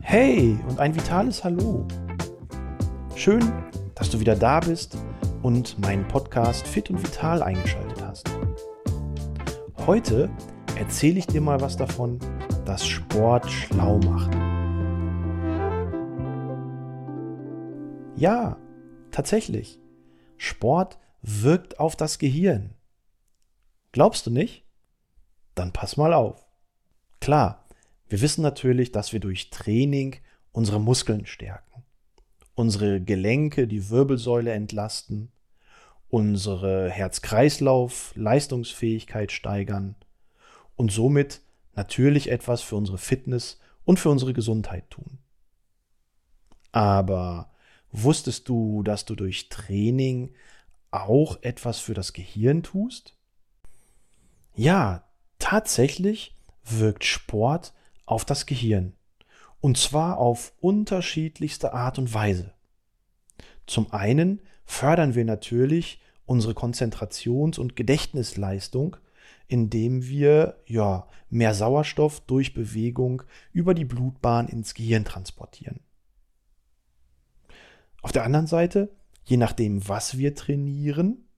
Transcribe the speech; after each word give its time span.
Hey 0.00 0.58
und 0.68 0.80
ein 0.80 0.94
vitales 0.94 1.44
Hallo. 1.44 1.86
Schön, 3.14 3.52
dass 3.94 4.08
du 4.08 4.18
wieder 4.18 4.34
da 4.34 4.60
bist 4.60 4.96
und 5.42 5.78
meinen 5.78 6.08
Podcast 6.08 6.66
Fit 6.66 6.88
und 6.88 7.02
Vital 7.02 7.42
eingeschaltet 7.42 8.02
hast. 8.02 8.30
Heute 9.86 10.30
erzähle 10.76 11.18
ich 11.18 11.26
dir 11.26 11.40
mal 11.40 11.60
was 11.60 11.76
davon, 11.76 12.18
dass 12.64 12.86
Sport 12.86 13.50
schlau 13.50 13.98
macht. 13.98 14.34
Ja, 18.16 18.56
tatsächlich. 19.10 19.78
Sport 20.38 20.98
wirkt 21.22 21.78
auf 21.78 21.96
das 21.96 22.18
Gehirn. 22.18 22.74
Glaubst 23.92 24.26
du 24.26 24.30
nicht? 24.30 24.64
Dann 25.54 25.72
pass 25.72 25.96
mal 25.96 26.14
auf. 26.14 26.47
Klar, 27.28 27.60
wir 28.08 28.22
wissen 28.22 28.40
natürlich, 28.40 28.90
dass 28.90 29.12
wir 29.12 29.20
durch 29.20 29.50
Training 29.50 30.16
unsere 30.50 30.80
Muskeln 30.80 31.26
stärken, 31.26 31.82
unsere 32.54 33.02
Gelenke, 33.02 33.68
die 33.68 33.90
Wirbelsäule 33.90 34.52
entlasten, 34.52 35.30
unsere 36.08 36.88
Herz-Kreislauf-Leistungsfähigkeit 36.88 39.30
steigern 39.30 39.94
und 40.74 40.90
somit 40.90 41.42
natürlich 41.74 42.30
etwas 42.30 42.62
für 42.62 42.76
unsere 42.76 42.96
Fitness 42.96 43.60
und 43.84 44.00
für 44.00 44.08
unsere 44.08 44.32
Gesundheit 44.32 44.88
tun. 44.88 45.18
Aber 46.72 47.50
wusstest 47.92 48.48
du, 48.48 48.82
dass 48.82 49.04
du 49.04 49.14
durch 49.14 49.50
Training 49.50 50.32
auch 50.90 51.42
etwas 51.42 51.78
für 51.78 51.92
das 51.92 52.14
Gehirn 52.14 52.62
tust? 52.62 53.18
Ja, 54.54 55.04
tatsächlich 55.38 56.37
wirkt 56.70 57.04
Sport 57.04 57.72
auf 58.06 58.24
das 58.24 58.46
Gehirn. 58.46 58.94
Und 59.60 59.76
zwar 59.76 60.18
auf 60.18 60.52
unterschiedlichste 60.60 61.72
Art 61.72 61.98
und 61.98 62.14
Weise. 62.14 62.52
Zum 63.66 63.92
einen 63.92 64.40
fördern 64.64 65.14
wir 65.14 65.24
natürlich 65.24 66.00
unsere 66.26 66.52
Konzentrations- 66.52 67.58
und 67.58 67.74
Gedächtnisleistung, 67.74 68.96
indem 69.48 70.06
wir 70.06 70.60
ja 70.66 71.08
mehr 71.30 71.54
Sauerstoff 71.54 72.20
durch 72.20 72.54
Bewegung 72.54 73.22
über 73.52 73.74
die 73.74 73.84
Blutbahn 73.84 74.48
ins 74.48 74.74
Gehirn 74.74 75.04
transportieren. 75.04 75.80
Auf 78.02 78.12
der 78.12 78.24
anderen 78.24 78.46
Seite, 78.46 78.94
je 79.24 79.36
nachdem, 79.36 79.88
was 79.88 80.18
wir 80.18 80.34
trainieren, 80.34 81.28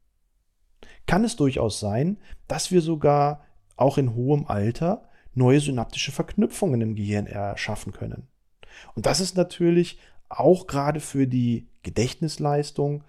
kann 1.07 1.25
es 1.25 1.37
durchaus 1.37 1.81
sein, 1.81 2.19
dass 2.47 2.71
wir 2.71 2.83
sogar 2.83 3.45
auch 3.77 3.97
in 3.97 4.15
hohem 4.15 4.47
Alter 4.47 5.09
neue 5.35 5.61
synaptische 5.61 6.13
Verknüpfungen 6.13 6.81
im 6.81 6.95
Gehirn 6.95 7.27
erschaffen 7.27 7.93
können. 7.93 8.29
Und 8.95 9.07
das 9.07 9.21
ist 9.21 9.37
natürlich 9.37 9.99
auch 10.29 10.67
gerade 10.67 11.01
für 11.01 11.27
die 11.27 11.69
Gedächtnisleistung 11.83 13.05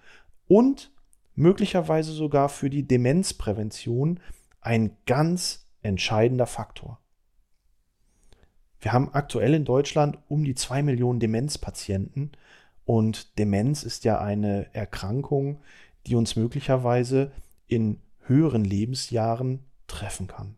und 0.48 0.90
möglicherweise 1.34 2.12
sogar 2.12 2.48
für 2.48 2.70
die 2.70 2.86
Demenzprävention 2.86 4.20
ein 4.60 4.96
ganz 5.06 5.66
entscheidender 5.82 6.46
Faktor. 6.46 6.98
Wir 8.80 8.92
haben 8.92 9.12
aktuell 9.12 9.54
in 9.54 9.64
Deutschland 9.64 10.18
um 10.28 10.44
die 10.44 10.54
zwei 10.54 10.82
Millionen 10.82 11.20
Demenzpatienten 11.20 12.32
und 12.84 13.38
Demenz 13.38 13.84
ist 13.84 14.04
ja 14.04 14.20
eine 14.20 14.74
Erkrankung, 14.74 15.60
die 16.06 16.16
uns 16.16 16.34
möglicherweise 16.34 17.30
in 17.68 18.00
höheren 18.26 18.64
Lebensjahren 18.64 19.60
treffen 19.86 20.26
kann. 20.26 20.56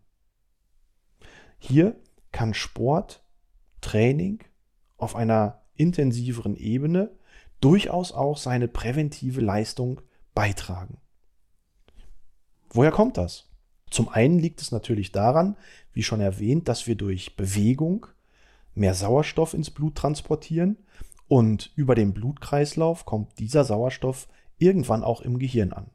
Hier 1.67 1.97
kann 2.31 2.53
Sport, 2.53 3.25
Training 3.81 4.41
auf 4.99 5.17
einer 5.17 5.63
intensiveren 5.77 6.57
Ebene 6.57 7.17
durchaus 7.63 8.13
auch 8.13 8.37
seine 8.37 8.69
präventive 8.69 9.41
Leistung 9.41 10.03
beitragen. 10.35 10.99
Woher 12.69 12.91
kommt 12.91 13.17
das? 13.17 13.49
Zum 13.91 14.11
einen 14.11 14.39
liegt 14.39 14.61
es 14.61 14.73
natürlich 14.73 15.11
daran, 15.11 15.57
wie 15.95 16.03
schon 16.03 16.21
erwähnt, 16.21 16.69
dass 16.69 16.87
wir 16.87 16.97
durch 16.97 17.35
Bewegung 17.35 18.09
mehr 18.75 18.93
Sauerstoff 18.93 19.55
ins 19.55 19.71
Blut 19.71 19.95
transportieren 19.95 20.77
und 21.29 21.73
über 21.77 21.95
den 21.95 22.13
Blutkreislauf 22.13 23.07
kommt 23.07 23.39
dieser 23.39 23.65
Sauerstoff 23.65 24.29
irgendwann 24.59 25.03
auch 25.03 25.23
im 25.23 25.39
Gehirn 25.39 25.73
an. 25.73 25.91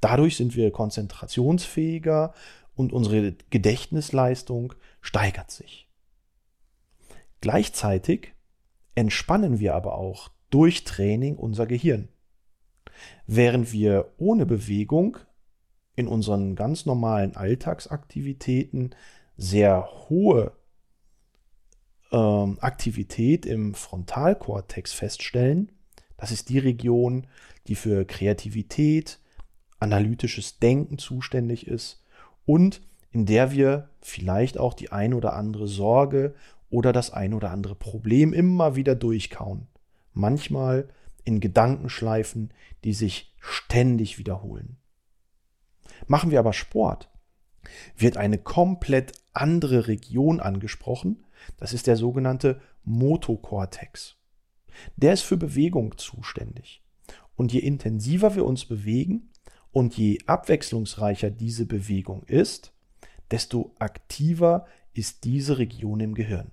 Dadurch 0.00 0.36
sind 0.36 0.56
wir 0.56 0.70
konzentrationsfähiger 0.70 2.34
und 2.80 2.94
unsere 2.94 3.32
Gedächtnisleistung 3.50 4.72
steigert 5.02 5.50
sich. 5.50 5.86
Gleichzeitig 7.42 8.32
entspannen 8.94 9.60
wir 9.60 9.74
aber 9.74 9.96
auch 9.96 10.30
durch 10.48 10.84
Training 10.84 11.36
unser 11.36 11.66
Gehirn. 11.66 12.08
Während 13.26 13.72
wir 13.72 14.12
ohne 14.16 14.46
Bewegung 14.46 15.18
in 15.94 16.08
unseren 16.08 16.56
ganz 16.56 16.86
normalen 16.86 17.36
Alltagsaktivitäten 17.36 18.94
sehr 19.36 19.86
hohe 20.08 20.52
ähm, 22.12 22.58
Aktivität 22.60 23.44
im 23.44 23.74
Frontalkortex 23.74 24.94
feststellen, 24.94 25.70
das 26.16 26.32
ist 26.32 26.48
die 26.48 26.58
Region, 26.58 27.26
die 27.66 27.74
für 27.74 28.06
Kreativität, 28.06 29.18
analytisches 29.78 30.58
Denken 30.58 30.96
zuständig 30.96 31.66
ist 31.66 31.99
und 32.50 32.82
in 33.12 33.26
der 33.26 33.52
wir 33.52 33.90
vielleicht 34.00 34.58
auch 34.58 34.74
die 34.74 34.90
ein 34.90 35.14
oder 35.14 35.34
andere 35.34 35.68
Sorge 35.68 36.34
oder 36.68 36.92
das 36.92 37.12
ein 37.12 37.32
oder 37.32 37.52
andere 37.52 37.76
Problem 37.76 38.32
immer 38.32 38.74
wieder 38.74 38.96
durchkauen. 38.96 39.68
Manchmal 40.14 40.88
in 41.22 41.38
Gedankenschleifen, 41.38 42.52
die 42.82 42.92
sich 42.92 43.36
ständig 43.38 44.18
wiederholen. 44.18 44.78
Machen 46.08 46.32
wir 46.32 46.40
aber 46.40 46.52
Sport, 46.52 47.08
wird 47.96 48.16
eine 48.16 48.38
komplett 48.38 49.12
andere 49.32 49.86
Region 49.86 50.40
angesprochen. 50.40 51.24
Das 51.56 51.72
ist 51.72 51.86
der 51.86 51.96
sogenannte 51.96 52.60
Motokortex. 52.82 54.16
Der 54.96 55.12
ist 55.12 55.22
für 55.22 55.36
Bewegung 55.36 55.96
zuständig. 55.98 56.82
Und 57.36 57.52
je 57.52 57.60
intensiver 57.60 58.34
wir 58.34 58.44
uns 58.44 58.64
bewegen, 58.64 59.29
und 59.72 59.96
je 59.96 60.18
abwechslungsreicher 60.26 61.30
diese 61.30 61.66
Bewegung 61.66 62.22
ist, 62.24 62.72
desto 63.30 63.74
aktiver 63.78 64.66
ist 64.92 65.24
diese 65.24 65.58
Region 65.58 66.00
im 66.00 66.14
Gehirn. 66.14 66.50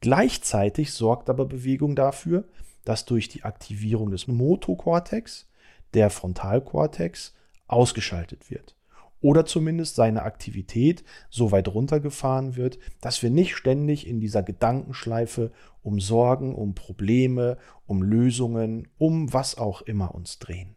Gleichzeitig 0.00 0.92
sorgt 0.92 1.28
aber 1.28 1.44
Bewegung 1.44 1.94
dafür, 1.94 2.44
dass 2.84 3.04
durch 3.04 3.28
die 3.28 3.44
Aktivierung 3.44 4.10
des 4.10 4.26
Motokortex 4.26 5.46
der 5.92 6.08
Frontalkortex 6.08 7.34
ausgeschaltet 7.66 8.50
wird 8.50 8.74
oder 9.20 9.44
zumindest 9.44 9.96
seine 9.96 10.22
Aktivität 10.22 11.04
so 11.28 11.52
weit 11.52 11.68
runtergefahren 11.68 12.56
wird, 12.56 12.78
dass 13.00 13.22
wir 13.22 13.30
nicht 13.30 13.54
ständig 13.54 14.06
in 14.06 14.20
dieser 14.20 14.42
Gedankenschleife 14.42 15.52
um 15.82 16.00
Sorgen, 16.00 16.54
um 16.54 16.74
Probleme, 16.74 17.58
um 17.86 18.02
Lösungen, 18.02 18.88
um 18.98 19.32
was 19.32 19.58
auch 19.58 19.82
immer 19.82 20.14
uns 20.14 20.38
drehen. 20.38 20.76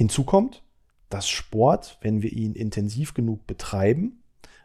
Hinzu 0.00 0.24
kommt, 0.24 0.64
dass 1.10 1.28
Sport, 1.28 1.98
wenn 2.00 2.22
wir 2.22 2.32
ihn 2.32 2.54
intensiv 2.54 3.12
genug 3.12 3.46
betreiben, 3.46 4.22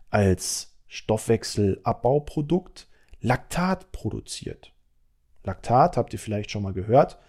als 0.10 0.78
Stoffwechselabbauprodukt 0.88 2.88
Laktat 3.20 3.92
produziert. 3.92 4.72
Laktat, 5.44 5.98
habt 5.98 6.14
ihr 6.14 6.20
vielleicht 6.20 6.52
schon 6.52 6.64
mal 6.64 6.72
gehört, 6.72 7.20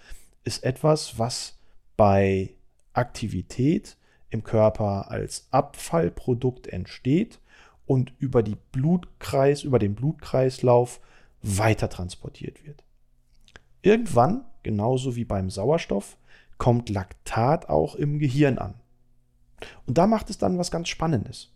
ist 0.44 0.62
etwas, 0.62 1.18
was 1.18 1.58
bei 1.96 2.54
Aktivität 2.92 3.96
im 4.30 4.44
Körper 4.44 5.10
als 5.10 5.48
Abfallprodukt 5.50 6.68
entsteht 6.68 7.40
und 7.86 8.12
über 8.20 8.44
die 8.44 8.58
Blutkreis, 8.70 9.64
über 9.64 9.80
den 9.80 9.96
Blutkreislauf 9.96 11.00
weiter 11.42 11.88
transportiert 11.88 12.64
wird. 12.64 12.84
Irgendwann, 13.82 14.44
genauso 14.62 15.16
wie 15.16 15.24
beim 15.24 15.50
Sauerstoff, 15.50 16.16
kommt 16.58 16.88
Laktat 16.88 17.68
auch 17.68 17.94
im 17.94 18.18
Gehirn 18.18 18.58
an. 18.58 18.74
Und 19.86 19.98
da 19.98 20.06
macht 20.06 20.30
es 20.30 20.38
dann 20.38 20.58
was 20.58 20.70
ganz 20.70 20.88
Spannendes. 20.88 21.52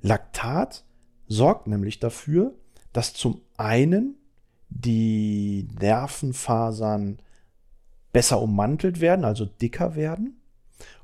Laktat 0.00 0.84
sorgt 1.26 1.66
nämlich 1.66 2.00
dafür, 2.00 2.54
dass 2.92 3.12
zum 3.14 3.42
einen 3.56 4.16
die 4.68 5.68
Nervenfasern 5.80 7.20
besser 8.12 8.40
ummantelt 8.40 9.00
werden, 9.00 9.24
also 9.24 9.44
dicker 9.44 9.94
werden. 9.94 10.40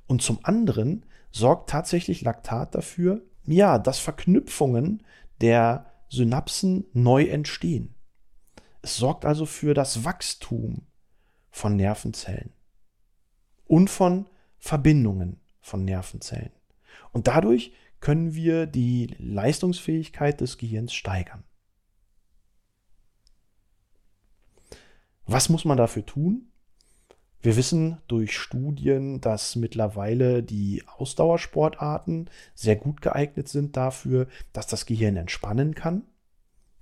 Und 0.06 0.22
zum 0.22 0.38
anderen 0.42 1.04
sorgt 1.30 1.70
tatsächlich 1.70 2.22
Laktat 2.22 2.74
dafür, 2.74 3.22
ja, 3.44 3.78
dass 3.78 3.98
Verknüpfungen 3.98 5.02
der 5.40 5.86
Synapsen 6.08 6.86
neu 6.92 7.24
entstehen. 7.24 7.94
Es 8.82 8.96
sorgt 8.96 9.24
also 9.24 9.46
für 9.46 9.74
das 9.74 10.04
Wachstum 10.04 10.82
von 11.56 11.74
Nervenzellen 11.74 12.52
und 13.64 13.88
von 13.88 14.26
Verbindungen 14.58 15.40
von 15.62 15.86
Nervenzellen. 15.86 16.52
Und 17.12 17.28
dadurch 17.28 17.72
können 17.98 18.34
wir 18.34 18.66
die 18.66 19.16
Leistungsfähigkeit 19.18 20.38
des 20.42 20.58
Gehirns 20.58 20.92
steigern. 20.92 21.44
Was 25.24 25.48
muss 25.48 25.64
man 25.64 25.78
dafür 25.78 26.04
tun? 26.04 26.52
Wir 27.40 27.56
wissen 27.56 28.02
durch 28.06 28.36
Studien, 28.36 29.22
dass 29.22 29.56
mittlerweile 29.56 30.42
die 30.42 30.84
Ausdauersportarten 30.86 32.28
sehr 32.54 32.76
gut 32.76 33.00
geeignet 33.00 33.48
sind 33.48 33.78
dafür, 33.78 34.28
dass 34.52 34.66
das 34.66 34.84
Gehirn 34.84 35.16
entspannen 35.16 35.74
kann, 35.74 36.02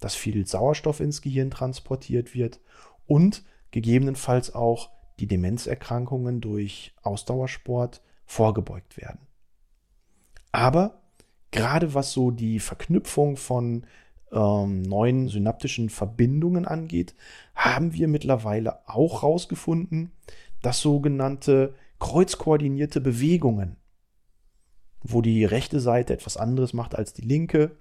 dass 0.01 0.17
viel 0.17 0.45
Sauerstoff 0.49 0.99
ins 0.99 1.23
Gehirn 1.23 1.53
transportiert 1.53 2.35
wird 2.35 2.59
und 3.07 3.45
gegebenenfalls 3.75 4.55
auch 4.55 4.91
die 5.19 5.27
Demenzerkrankungen 5.27 6.41
durch 6.41 6.95
Ausdauersport 7.03 8.03
vorgebeugt 8.25 8.97
werden. 8.97 9.27
Aber 10.53 11.03
gerade 11.51 11.93
was 11.93 12.13
so 12.13 12.31
die 12.31 12.61
Verknüpfung 12.61 13.37
von 13.37 13.85
ähm, 14.31 14.83
neuen 14.83 15.27
synaptischen 15.27 15.91
Verbindungen 15.91 16.67
angeht, 16.67 17.17
haben 17.57 17.93
wir 17.95 18.07
mittlerweile 18.07 18.89
auch 18.89 19.23
herausgefunden, 19.23 20.13
dass 20.63 20.81
sogenannte 20.81 21.75
kreuzkoordinierte 21.99 23.01
Bewegungen, 23.01 23.75
wo 25.03 25.21
die 25.21 25.45
rechte 25.45 25.81
Seite 25.81 26.15
etwas 26.15 26.37
anderes 26.37 26.75
macht 26.75 26.95
als 26.95 27.13
die 27.13 27.23
linke, 27.23 27.77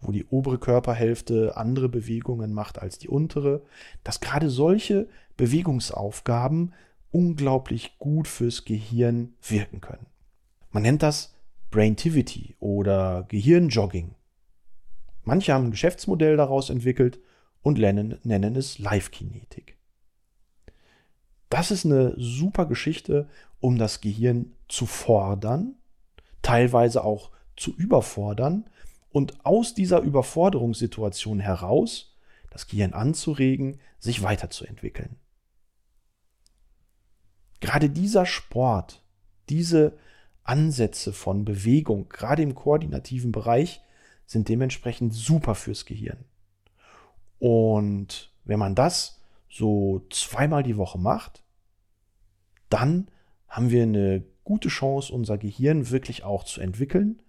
wo 0.00 0.12
die 0.12 0.24
obere 0.26 0.58
Körperhälfte 0.58 1.56
andere 1.56 1.90
Bewegungen 1.90 2.52
macht 2.52 2.78
als 2.78 2.98
die 2.98 3.08
untere, 3.08 3.62
dass 4.04 4.20
gerade 4.20 4.50
solche 4.50 5.08
Bewegungsaufgaben 5.36 6.72
unglaublich 7.10 7.98
gut 7.98 8.28
fürs 8.28 8.64
Gehirn 8.64 9.34
wirken 9.46 9.80
können. 9.80 10.06
Man 10.70 10.82
nennt 10.82 11.02
das 11.02 11.34
Braintivity 11.70 12.56
oder 12.58 13.24
Gehirnjogging. 13.28 14.14
Manche 15.22 15.52
haben 15.52 15.66
ein 15.66 15.70
Geschäftsmodell 15.70 16.36
daraus 16.36 16.70
entwickelt 16.70 17.18
und 17.62 17.78
nennen, 17.78 18.18
nennen 18.24 18.56
es 18.56 18.78
Live-Kinetik. 18.78 19.76
Das 21.48 21.70
ist 21.70 21.84
eine 21.84 22.14
super 22.16 22.66
Geschichte, 22.66 23.28
um 23.60 23.78
das 23.78 24.00
Gehirn 24.00 24.52
zu 24.68 24.86
fordern, 24.86 25.76
teilweise 26.42 27.04
auch 27.04 27.30
zu 27.56 27.72
überfordern 27.74 28.68
und 29.10 29.44
aus 29.46 29.74
dieser 29.74 30.00
Überforderungssituation 30.00 31.38
heraus 31.38 32.16
das 32.50 32.66
Gehirn 32.66 32.92
anzuregen, 32.92 33.78
sich 33.98 34.22
weiterzuentwickeln. 34.22 35.16
Gerade 37.64 37.88
dieser 37.88 38.26
Sport, 38.26 39.02
diese 39.48 39.96
Ansätze 40.42 41.14
von 41.14 41.46
Bewegung, 41.46 42.10
gerade 42.10 42.42
im 42.42 42.54
koordinativen 42.54 43.32
Bereich, 43.32 43.80
sind 44.26 44.50
dementsprechend 44.50 45.14
super 45.14 45.54
fürs 45.54 45.86
Gehirn. 45.86 46.26
Und 47.38 48.34
wenn 48.44 48.58
man 48.58 48.74
das 48.74 49.18
so 49.48 50.04
zweimal 50.10 50.62
die 50.62 50.76
Woche 50.76 50.98
macht, 50.98 51.42
dann 52.68 53.08
haben 53.48 53.70
wir 53.70 53.84
eine 53.84 54.22
gute 54.44 54.68
Chance, 54.68 55.10
unser 55.10 55.38
Gehirn 55.38 55.88
wirklich 55.88 56.22
auch 56.22 56.44
zu 56.44 56.60
entwickeln. 56.60 57.22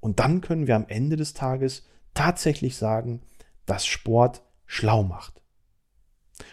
Und 0.00 0.18
dann 0.18 0.40
können 0.40 0.66
wir 0.66 0.74
am 0.74 0.88
Ende 0.88 1.14
des 1.14 1.34
Tages 1.34 1.86
tatsächlich 2.14 2.74
sagen, 2.74 3.22
dass 3.64 3.86
Sport 3.86 4.42
schlau 4.66 5.04
macht. 5.04 5.37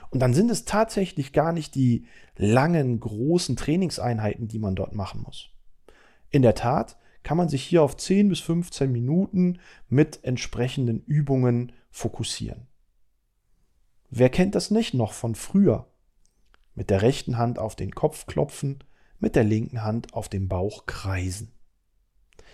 Und 0.10 0.20
dann 0.20 0.34
sind 0.34 0.50
es 0.50 0.66
tatsächlich 0.66 1.34
gar 1.34 1.52
nicht 1.52 1.76
die 1.76 2.06
langen, 2.38 3.00
großen 3.00 3.56
Trainingseinheiten, 3.56 4.48
die 4.48 4.60
man 4.60 4.76
dort 4.76 4.94
machen 4.94 5.22
muss. 5.22 5.50
In 6.30 6.42
der 6.42 6.56
Tat 6.56 6.98
kann 7.24 7.38
man 7.38 7.50
sich 7.50 7.64
hier 7.64 7.82
auf 7.82 7.98
10 7.98 8.30
bis 8.30 8.40
15 8.40 8.92
Minuten 8.92 9.60
mit 9.90 10.24
entsprechenden 10.24 11.04
Übungen 11.04 11.72
fokussieren. 11.90 12.68
Wer 14.10 14.30
kennt 14.30 14.56
das 14.56 14.72
nicht 14.72 14.94
noch 14.94 15.14
von 15.14 15.36
früher? 15.36 15.88
Mit 16.76 16.90
der 16.90 17.02
rechten 17.02 17.38
Hand 17.38 17.58
auf 17.58 17.76
den 17.76 17.92
Kopf 17.96 18.28
klopfen, 18.28 18.84
mit 19.20 19.36
der 19.36 19.44
linken 19.44 19.84
Hand 19.84 20.14
auf 20.14 20.30
dem 20.30 20.48
Bauch 20.48 20.86
kreisen. 20.86 21.52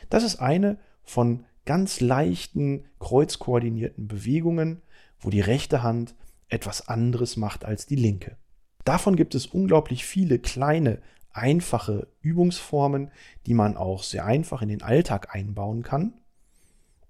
Das 0.09 0.23
ist 0.23 0.37
eine 0.39 0.77
von 1.03 1.45
ganz 1.65 1.99
leichten 1.99 2.85
kreuzkoordinierten 2.99 4.07
Bewegungen, 4.07 4.81
wo 5.19 5.29
die 5.29 5.41
rechte 5.41 5.83
Hand 5.83 6.15
etwas 6.51 6.87
anderes 6.87 7.37
macht 7.37 7.65
als 7.65 7.85
die 7.85 7.95
linke. 7.95 8.37
Davon 8.83 9.15
gibt 9.15 9.35
es 9.35 9.45
unglaublich 9.45 10.05
viele 10.05 10.39
kleine 10.39 11.01
einfache 11.31 12.07
Übungsformen, 12.21 13.11
die 13.45 13.53
man 13.53 13.77
auch 13.77 14.03
sehr 14.03 14.25
einfach 14.25 14.61
in 14.61 14.69
den 14.69 14.81
Alltag 14.81 15.33
einbauen 15.33 15.83
kann. 15.83 16.19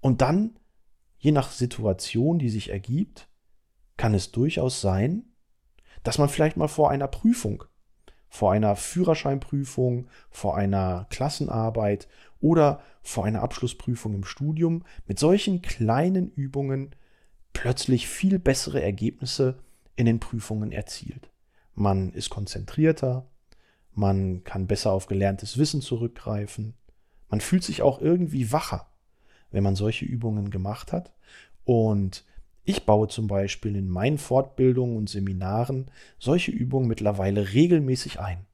Und 0.00 0.20
dann, 0.20 0.58
je 1.18 1.32
nach 1.32 1.50
Situation, 1.50 2.38
die 2.38 2.50
sich 2.50 2.70
ergibt, 2.70 3.28
kann 3.96 4.14
es 4.14 4.32
durchaus 4.32 4.80
sein, 4.80 5.24
dass 6.02 6.18
man 6.18 6.28
vielleicht 6.28 6.56
mal 6.56 6.68
vor 6.68 6.90
einer 6.90 7.08
Prüfung, 7.08 7.64
vor 8.28 8.52
einer 8.52 8.76
Führerscheinprüfung, 8.76 10.08
vor 10.30 10.56
einer 10.56 11.06
Klassenarbeit 11.10 12.08
oder 12.40 12.82
vor 13.02 13.24
einer 13.24 13.42
Abschlussprüfung 13.42 14.14
im 14.14 14.24
Studium 14.24 14.84
mit 15.06 15.18
solchen 15.18 15.62
kleinen 15.62 16.30
Übungen 16.32 16.94
plötzlich 17.52 18.08
viel 18.08 18.38
bessere 18.38 18.82
Ergebnisse 18.82 19.58
in 19.96 20.06
den 20.06 20.20
Prüfungen 20.20 20.72
erzielt. 20.72 21.30
Man 21.74 22.12
ist 22.12 22.30
konzentrierter, 22.30 23.26
man 23.94 24.44
kann 24.44 24.66
besser 24.66 24.92
auf 24.92 25.06
gelerntes 25.06 25.58
Wissen 25.58 25.82
zurückgreifen. 25.82 26.74
Man 27.28 27.40
fühlt 27.40 27.64
sich 27.64 27.82
auch 27.82 28.00
irgendwie 28.00 28.52
wacher, 28.52 28.86
wenn 29.50 29.62
man 29.62 29.76
solche 29.76 30.04
Übungen 30.04 30.50
gemacht 30.50 30.92
hat. 30.92 31.12
Und 31.64 32.24
ich 32.64 32.86
baue 32.86 33.08
zum 33.08 33.26
Beispiel 33.26 33.76
in 33.76 33.88
meinen 33.88 34.18
Fortbildungen 34.18 34.96
und 34.96 35.08
Seminaren 35.08 35.90
solche 36.18 36.52
Übungen 36.52 36.88
mittlerweile 36.88 37.52
regelmäßig 37.52 38.20
ein, 38.20 38.46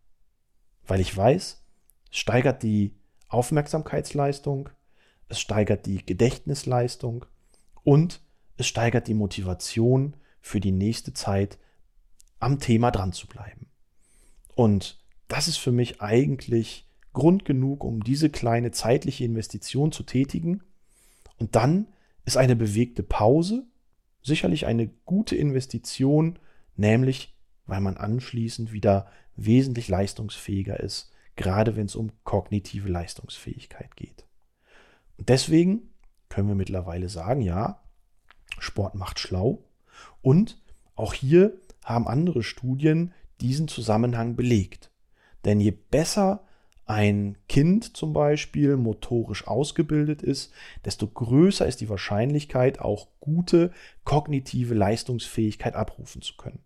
weil 0.87 1.01
ich 1.01 1.15
weiß, 1.15 1.63
es 2.11 2.19
steigert 2.19 2.63
die 2.63 2.95
Aufmerksamkeitsleistung, 3.29 4.71
es 5.29 5.41
steigert 5.41 5.85
die 5.85 6.05
Gedächtnisleistung 6.05 7.27
und 7.85 8.23
es 8.59 8.67
steigert 8.67 9.09
die 9.09 9.15
Motivation 9.15 10.15
für 10.41 10.61
die 10.61 10.73
nächste 10.73 11.15
Zeit 11.15 11.59
am 12.41 12.59
Thema 12.59 12.91
dran 12.91 13.13
zu 13.13 13.27
bleiben. 13.27 13.67
Und 14.55 14.99
das 15.29 15.49
ist 15.49 15.57
für 15.57 15.73
mich 15.73 16.03
eigentlich 16.03 16.87
Grund 17.13 17.45
genug, 17.45 17.85
um 17.85 18.03
diese 18.05 18.29
kleine 18.29 18.71
zeitliche 18.71 19.25
Investition 19.25 19.93
zu 19.93 20.03
tätigen. 20.03 20.63
Und 21.39 21.57
dann 21.57 21.87
ist 22.25 22.37
eine 22.37 22.57
bewegte 22.57 23.03
Pause 23.03 23.65
sicherlich 24.23 24.67
eine 24.67 24.89
gute 25.05 25.37
Investition, 25.37 26.39
nämlich 26.77 27.35
weil 27.67 27.81
man 27.81 27.97
anschließend 27.97 28.73
wieder 28.73 29.07
wesentlich 29.37 29.89
leistungsfähiger 29.89 30.81
ist, 30.81 31.13
gerade 31.37 31.77
wenn 31.77 31.87
es 31.87 31.97
um 31.97 32.11
kognitive 32.25 32.89
Leistungsfähigkeit 32.89 33.95
geht. 33.97 34.27
Und 35.17 35.29
deswegen 35.29 35.91
können 36.29 36.49
wir 36.49 36.55
mittlerweile 36.55 37.09
sagen, 37.09 37.41
ja, 37.41 37.81
Sport 38.63 38.95
macht 38.95 39.19
schlau. 39.19 39.65
Und 40.23 40.61
auch 40.95 41.15
hier 41.15 41.55
haben 41.85 42.09
andere 42.09 42.43
Studien 42.43 43.13
diesen 43.41 43.69
Zusammenhang 43.69 44.37
belegt. 44.37 44.91
Denn 45.45 45.61
je 45.61 45.71
besser 45.71 46.45
ein 46.87 47.37
Kind 47.49 47.97
zum 47.97 48.15
Beispiel 48.15 48.77
motorisch 48.77 49.47
ausgebildet 49.47 50.23
ist, 50.23 50.53
desto 50.85 51.07
größer 51.07 51.67
ist 51.67 51.81
die 51.83 51.89
Wahrscheinlichkeit, 51.91 52.81
auch 52.81 53.09
gute 53.21 53.73
kognitive 54.05 54.75
Leistungsfähigkeit 54.75 55.75
abrufen 55.75 56.23
zu 56.23 56.37
können. 56.37 56.61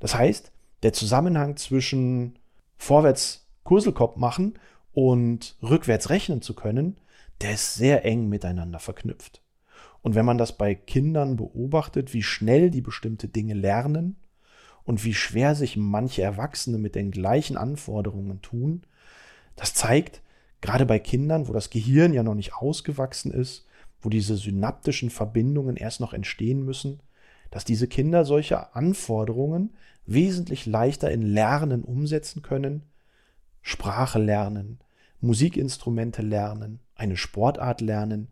Das 0.00 0.16
heißt, 0.16 0.50
der 0.82 0.92
Zusammenhang 0.92 1.56
zwischen 1.56 2.38
vorwärts 2.76 3.46
Kurselkopf 3.62 4.16
machen 4.16 4.58
und 4.92 5.56
rückwärts 5.62 6.10
rechnen 6.10 6.42
zu 6.42 6.54
können, 6.54 6.96
der 7.40 7.54
ist 7.54 7.74
sehr 7.74 8.04
eng 8.04 8.28
miteinander 8.28 8.80
verknüpft. 8.80 9.43
Und 10.04 10.14
wenn 10.14 10.26
man 10.26 10.36
das 10.36 10.52
bei 10.52 10.74
Kindern 10.74 11.36
beobachtet, 11.36 12.12
wie 12.12 12.22
schnell 12.22 12.70
die 12.70 12.82
bestimmte 12.82 13.26
Dinge 13.26 13.54
lernen, 13.54 14.16
und 14.84 15.02
wie 15.02 15.14
schwer 15.14 15.54
sich 15.54 15.78
manche 15.78 16.20
Erwachsene 16.20 16.76
mit 16.76 16.94
den 16.94 17.10
gleichen 17.10 17.56
Anforderungen 17.56 18.42
tun, 18.42 18.82
das 19.56 19.72
zeigt, 19.72 20.20
gerade 20.60 20.84
bei 20.84 20.98
Kindern, 20.98 21.48
wo 21.48 21.54
das 21.54 21.70
Gehirn 21.70 22.12
ja 22.12 22.22
noch 22.22 22.34
nicht 22.34 22.54
ausgewachsen 22.54 23.32
ist, 23.32 23.66
wo 24.02 24.10
diese 24.10 24.36
synaptischen 24.36 25.08
Verbindungen 25.08 25.76
erst 25.76 26.00
noch 26.00 26.12
entstehen 26.12 26.66
müssen, 26.66 27.00
dass 27.50 27.64
diese 27.64 27.88
Kinder 27.88 28.26
solche 28.26 28.74
Anforderungen 28.74 29.74
wesentlich 30.04 30.66
leichter 30.66 31.10
in 31.10 31.22
Lernen 31.22 31.82
umsetzen 31.82 32.42
können, 32.42 32.82
Sprache 33.62 34.18
lernen, 34.18 34.80
Musikinstrumente 35.22 36.20
lernen, 36.20 36.80
eine 36.94 37.16
Sportart 37.16 37.80
lernen, 37.80 38.28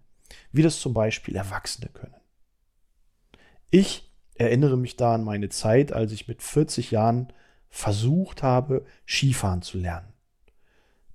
wie 0.53 0.63
das 0.63 0.81
zum 0.81 0.95
Beispiel 0.95 1.37
Erwachsene 1.37 1.89
können. 1.89 2.15
Ich 3.71 4.13
erinnere 4.35 4.77
mich 4.77 4.97
da 4.97 5.15
an 5.15 5.25
meine 5.25 5.49
Zeit, 5.49 5.93
als 5.93 6.13
ich 6.13 6.29
mit 6.29 6.43
40 6.43 6.91
Jahren 6.91 7.33
versucht 7.69 8.43
habe, 8.43 8.85
Skifahren 9.07 9.63
zu 9.63 9.79
lernen. 9.79 10.13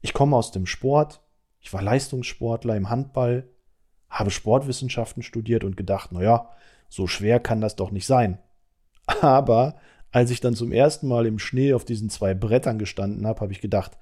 Ich 0.02 0.14
komme 0.14 0.36
aus 0.36 0.52
dem 0.52 0.66
Sport, 0.66 1.22
Ich 1.60 1.74
war 1.74 1.82
Leistungssportler 1.82 2.78
im 2.78 2.90
Handball, 2.90 3.50
habe 4.10 4.32
Sportwissenschaften 4.32 5.22
studiert 5.22 5.64
und 5.66 5.76
gedacht, 5.76 6.14
naja, 6.14 6.50
so 6.88 7.08
schwer 7.08 7.40
kann 7.40 7.60
das 7.60 7.76
doch 7.76 7.92
nicht 7.92 8.06
sein. 8.06 8.40
Aber 9.06 9.76
als 10.12 10.32
ich 10.32 10.40
dann 10.40 10.56
zum 10.56 10.72
ersten 10.72 11.08
Mal 11.08 11.26
im 11.26 11.40
Schnee 11.40 11.74
auf 11.74 11.84
diesen 11.84 12.10
zwei 12.10 12.34
Brettern 12.34 12.80
gestanden 12.80 13.28
habe, 13.28 13.42
habe 13.42 13.52
ich 13.52 13.62
gedacht, 13.62 13.98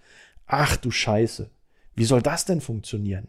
ach 0.45 0.77
du 0.77 0.91
Scheiße, 0.91 1.49
wie 1.95 2.05
soll 2.05 2.21
das 2.21 2.45
denn 2.45 2.61
funktionieren? 2.61 3.27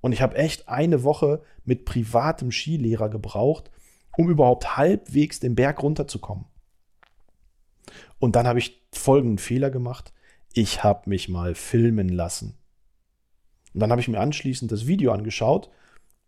Und 0.00 0.12
ich 0.12 0.22
habe 0.22 0.36
echt 0.36 0.68
eine 0.68 1.02
Woche 1.02 1.42
mit 1.64 1.84
privatem 1.84 2.50
Skilehrer 2.50 3.08
gebraucht, 3.08 3.70
um 4.16 4.28
überhaupt 4.28 4.76
halbwegs 4.76 5.40
den 5.40 5.54
Berg 5.54 5.82
runterzukommen. 5.82 6.46
Und 8.18 8.36
dann 8.36 8.46
habe 8.46 8.58
ich 8.58 8.82
folgenden 8.92 9.38
Fehler 9.38 9.70
gemacht. 9.70 10.12
Ich 10.52 10.82
habe 10.82 11.08
mich 11.08 11.28
mal 11.28 11.54
filmen 11.54 12.08
lassen. 12.08 12.58
Und 13.74 13.80
dann 13.80 13.90
habe 13.90 14.00
ich 14.00 14.08
mir 14.08 14.20
anschließend 14.20 14.72
das 14.72 14.86
Video 14.86 15.12
angeschaut 15.12 15.70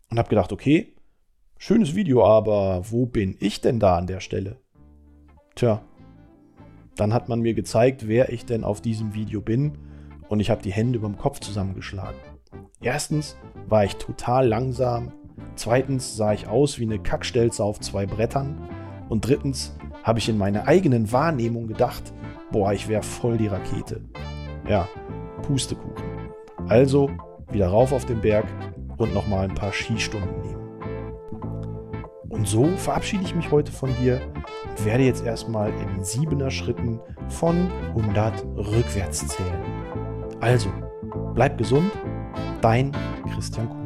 und 0.09 0.17
habe 0.17 0.29
gedacht, 0.29 0.51
okay, 0.51 0.95
schönes 1.57 1.95
Video, 1.95 2.25
aber 2.25 2.91
wo 2.91 3.05
bin 3.05 3.35
ich 3.39 3.61
denn 3.61 3.79
da 3.79 3.97
an 3.97 4.07
der 4.07 4.19
Stelle? 4.19 4.57
Tja, 5.55 5.83
dann 6.95 7.13
hat 7.13 7.29
man 7.29 7.41
mir 7.41 7.53
gezeigt, 7.53 8.07
wer 8.07 8.31
ich 8.31 8.45
denn 8.45 8.63
auf 8.63 8.81
diesem 8.81 9.13
Video 9.13 9.41
bin 9.41 9.77
und 10.29 10.39
ich 10.39 10.49
habe 10.49 10.61
die 10.61 10.71
Hände 10.71 10.99
über 10.99 11.07
dem 11.07 11.17
Kopf 11.17 11.39
zusammengeschlagen. 11.39 12.30
Erstens 12.81 13.37
war 13.67 13.85
ich 13.85 13.95
total 13.97 14.47
langsam, 14.47 15.11
zweitens 15.55 16.15
sah 16.15 16.33
ich 16.33 16.47
aus 16.47 16.79
wie 16.79 16.85
eine 16.85 16.99
Kackstelze 16.99 17.63
auf 17.63 17.79
zwei 17.79 18.05
Brettern 18.05 18.57
und 19.09 19.27
drittens 19.27 19.77
habe 20.03 20.19
ich 20.19 20.29
in 20.29 20.37
meiner 20.37 20.67
eigenen 20.67 21.11
Wahrnehmung 21.11 21.67
gedacht, 21.67 22.13
boah, 22.51 22.73
ich 22.73 22.87
wäre 22.87 23.03
voll 23.03 23.37
die 23.37 23.47
Rakete. 23.47 24.01
Ja, 24.67 24.87
Pustekuchen. 25.43 26.03
Also 26.67 27.09
wieder 27.51 27.67
rauf 27.67 27.91
auf 27.91 28.05
den 28.05 28.21
Berg 28.21 28.45
und 28.97 29.13
nochmal 29.13 29.49
ein 29.49 29.55
paar 29.55 29.73
Skistunden 29.73 30.41
nehmen. 30.41 30.61
Und 32.29 32.47
so 32.47 32.65
verabschiede 32.77 33.23
ich 33.23 33.35
mich 33.35 33.51
heute 33.51 33.71
von 33.71 33.93
dir 34.01 34.21
und 34.69 34.85
werde 34.85 35.03
jetzt 35.03 35.25
erstmal 35.25 35.69
in 35.69 36.03
siebener 36.03 36.49
Schritten 36.49 36.99
von 37.27 37.69
100 37.89 38.45
rückwärts 38.55 39.27
zählen. 39.27 39.61
Also, 40.39 40.69
bleib 41.33 41.57
gesund, 41.57 41.91
dein 42.61 42.91
Christian 43.33 43.67
Kuhn. 43.67 43.80